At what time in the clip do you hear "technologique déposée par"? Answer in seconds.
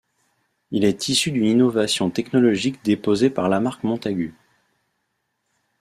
2.09-3.49